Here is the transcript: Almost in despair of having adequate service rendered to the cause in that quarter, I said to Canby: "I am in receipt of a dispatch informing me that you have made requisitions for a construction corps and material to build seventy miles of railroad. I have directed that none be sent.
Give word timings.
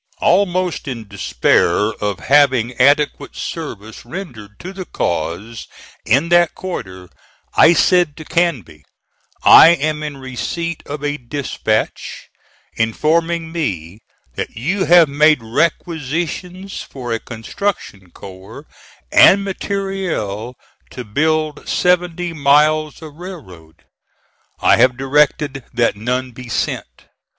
Almost 0.19 0.87
in 0.87 1.07
despair 1.07 1.89
of 1.93 2.21
having 2.21 2.73
adequate 2.81 3.35
service 3.35 4.03
rendered 4.03 4.59
to 4.61 4.73
the 4.73 4.85
cause 4.85 5.67
in 6.05 6.29
that 6.29 6.55
quarter, 6.55 7.07
I 7.53 7.73
said 7.73 8.17
to 8.17 8.25
Canby: 8.25 8.83
"I 9.43 9.67
am 9.69 10.01
in 10.01 10.17
receipt 10.17 10.81
of 10.87 11.03
a 11.03 11.17
dispatch 11.17 12.29
informing 12.73 13.51
me 13.51 13.99
that 14.33 14.57
you 14.57 14.85
have 14.85 15.07
made 15.07 15.43
requisitions 15.43 16.81
for 16.81 17.13
a 17.13 17.19
construction 17.19 18.09
corps 18.09 18.65
and 19.11 19.43
material 19.43 20.55
to 20.89 21.03
build 21.03 21.69
seventy 21.69 22.33
miles 22.33 23.03
of 23.03 23.13
railroad. 23.17 23.83
I 24.59 24.77
have 24.77 24.97
directed 24.97 25.63
that 25.75 25.95
none 25.95 26.31
be 26.31 26.49
sent. 26.49 27.05